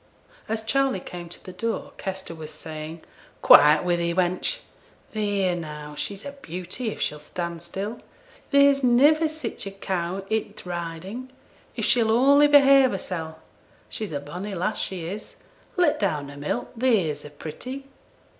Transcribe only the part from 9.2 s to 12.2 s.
sich a cow i' t' Riding; if she'll